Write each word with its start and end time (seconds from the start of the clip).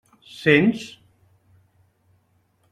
Sents? 0.39 0.81